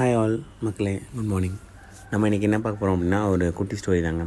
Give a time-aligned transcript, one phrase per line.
[0.00, 0.92] Hi all மக்களே.
[1.14, 1.56] Good morning
[2.10, 4.24] நம்ம இன்றைக்கி என்ன பார்க்க போகிறோம் அப்படின்னா ஒரு குட்டி ஸ்டோரி தாங்க.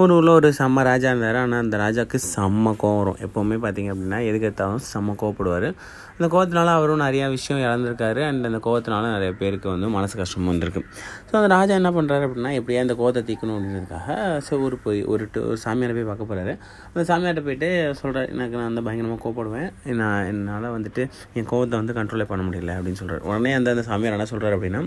[0.00, 1.38] ஒரு ஊரில் ஒரு செம்ம ராஜா இருந்தார்.
[1.40, 2.98] ஆனால் அந்த ராஜாவுக்கு செம்ம கோவம்.
[3.00, 5.66] வரும் எப்போவுமே பார்த்தீங்க அப்படின்னா எதுக்கு எடுத்தாலும் செம்ம கோவப்படுவார்.
[6.14, 8.20] அந்த கோவத்தினால அவரும் நிறையா விஷயம் இழந்திருக்காரு.
[8.28, 10.80] அண்ட் அந்த கோவத்தினால நிறைய பேருக்கு வந்து மனசு கஷ்டம் வந்திருக்கு.
[11.28, 15.26] ஸோ அந்த ராஜா என்ன பண்ணுறாரு அப்படின்னா எப்படியா அந்த கோவத்தை தீக்கணும் அப்படின்றதுக்காக ஸோ ஊர் போய் ஒரு
[15.34, 16.54] டூ ஒரு சாமியாரை போய் பார்க்க போகிறாரு
[16.92, 19.68] அந்த சாமியார்ட்ட போயிட்டு சொல்கிறார் எனக்கு நான் வந்து பயங்கரமாக கோவப்படுவேன்.
[20.02, 21.04] நான் என்னால் வந்துட்டு
[21.38, 24.82] என் கோவத்தை வந்து கண்ட்ரோலே பண்ண முடியல அப்படின்னு சொல்கிறார் உடனே அந்த அந்த சாமியார் என்ன சொல்கிறார் அப்படின்னா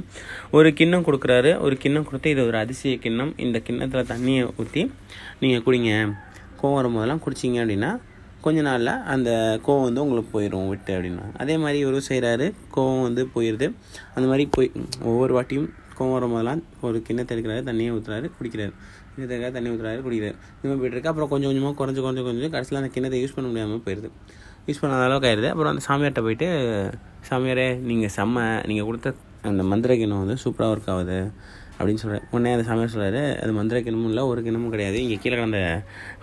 [0.60, 1.54] ஒரு கிண்ணம் கொடுக்குறாரு.
[1.68, 3.34] ஒரு கிண்ணம் கொடுத்து இது ஒரு அதிசய கிண்ணம்.
[3.48, 4.84] இந்த கிண்ணத்தில் தண்ணியை ஊற்றி
[5.42, 5.94] நீங்கள் குடிங்க.
[6.60, 7.92] கோவம் வரும்போதெல்லாம் குடிச்சிங்க அப்படின்னா
[8.46, 9.30] கொஞ்ச நாளில் அந்த
[9.66, 11.26] கோவம் வந்து உங்களுக்கு போயிடும் விட்டு அப்படின்னா.
[11.42, 13.68] அதே மாதிரி இவரும் செய்கிறாரு கோவம் வந்து போயிடுது
[14.16, 14.70] அந்த மாதிரி போய்
[15.12, 18.74] ஒவ்வொரு வாட்டியும் கோவம் வரும்போதெல்லாம் ஒரு கிண்ணத்தை எடுக்கிறாரு தண்ணியை ஊற்றுறாரு குடிக்கிறாரு.
[19.14, 20.38] கிண்ணத்தை தண்ணி ஊற்றுறாரு குடிக்கிறாரு.
[20.56, 21.12] இந்த மாதிரி போயிட்டு இருக்கு.
[21.12, 24.10] அப்புறம் கொஞ்சம் கொஞ்சமாக குறைஞ்சு குறைஞ்சு கொஞ்சம் கடைசியில் அந்த கிண்ணத்தை யூஸ் பண்ண முடியாமல் போயிடுது
[24.68, 26.48] யூஸ் பண்ணாத அளவுக்கு ஆயிடுது அப்புறம் அந்த சாமியார்கிட்ட போயிட்டு
[27.30, 29.10] சாமியாரே நீங்கள் செம்ம நீங்கள் கொடுத்த
[29.50, 31.20] அந்த மந்திர கிணம் வந்து சூப்பராக ஒர்க் ஆகுது
[31.78, 34.98] அப்படின்னு சொல்கிறார் உடனே அந்த சாமியார் சொல்கிறாரு அது மந்திர கிணமும் இல்லை ஒரு கிண்ணமும் கிடையாது.
[35.06, 35.62] இங்கே கீழே கிடந்த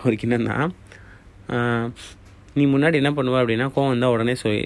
[0.05, 0.69] ஒரு கிண்ணம் தான்.
[2.59, 4.61] நீ முன்னாடி என்ன பண்ணுவ அப்படின்னா கோவம் வந்தால் உடனே சொல்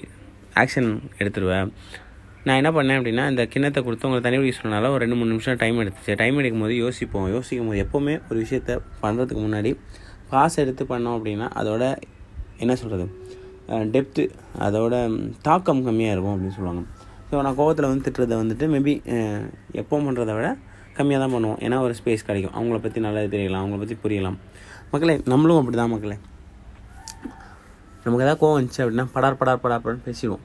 [0.61, 0.89] ஆக்ஷன்
[1.21, 1.69] எடுத்துருவேன்
[2.47, 5.59] நான் என்ன பண்ணேன் அப்படின்னா இந்த கிண்ணத்தை கொடுத்து உங்களை தண்ணி யூஸ் பண்ணனால ஒரு ரெண்டு மூணு நிமிஷம்
[5.63, 6.13] டைம் எடுத்துச்சு.
[6.21, 7.27] டைம் எடுக்கும் போது யோசிப்போம்.
[7.35, 9.71] யோசிக்கும் போது எப்போவுமே ஒரு விஷயத்த பண்ணுறதுக்கு முன்னாடி
[10.31, 11.83] பாஸ் எடுத்து பண்ணோம் அப்படின்னா அதோட
[12.63, 13.07] என்ன சொல்கிறது
[13.95, 14.23] டெப்த்து
[14.67, 14.95] அதோட
[15.47, 16.83] தாக்கம் கம்மியாக இருக்கும் அப்படின்னு சொல்லுவாங்க.
[17.29, 18.93] ஸோ நான் கோவத்தில் வந்து திட்டுறதை வந்துட்டு மேபி
[19.81, 20.49] எப்போ பண்ணுறதை விட
[20.97, 21.59] கம்மியாக தான் பண்ணுவோம்.
[21.65, 22.53] ஏன்னா ஒரு ஸ்பேஸ் கிடைக்கும்.
[22.57, 23.63] அவங்கள பற்றி நல்லா தெரியலாம்.
[23.63, 24.37] அவங்கள பற்றி புரியலாம்.
[24.91, 26.17] மக்களே நம்மளும் அப்படி தான் மக்களே.
[28.03, 30.43] நமக்கு எதாவது கோவம் வந்துச்சு அப்படின்னா படார் படார் படார் படார் பேசிடுவோம்.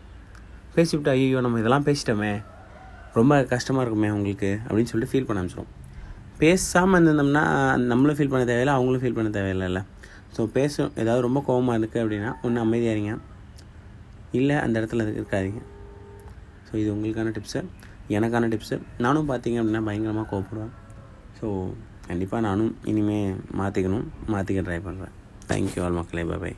[0.76, 2.32] பேசிவிட்டு ஐயோ நம்ம இதெல்லாம் பேசிட்டோமே.
[3.18, 5.70] ரொம்ப கஷ்டமாக இருக்குமே உங்களுக்கு அப்படின்னு சொல்லிட்டு ஃபீல் பண்ண ஆரம்பிச்சிடும்
[6.42, 7.44] பேசாமல் இருந்திருந்தோம்னா
[7.90, 9.82] நம்மளும் ஃபீல் பண்ண தேவையில்லை அவங்களும் ஃபீல் பண்ண தேவையில்லைல்ல.
[10.36, 13.14] ஸோ பேசும் ஏதாவது ரொம்ப கோவமாக இருக்குது அப்படின்னா ஒன்று அமைதியாக இருங்க.
[14.40, 15.62] இல்லை அந்த இடத்துல இருக்காதீங்க.
[16.72, 17.60] ஸோ இது உங்களுக்கான டிப்ஸு
[18.08, 20.72] எனக்கான டிப்ஸு நானும் பார்த்தீங்க அப்படின்னா பயங்கரமாக கோப்பிடுவேன்
[21.40, 21.74] ஸோ
[22.06, 25.12] கண்டிப்பாக நானும் இனிமேல் மாற்றிக்கணும் மாற்றிக்க ட்ரை பண்ணுறேன்
[25.48, 26.24] தேங்க்யூ ஆல் மக்களே.
[26.24, 26.56] பாய்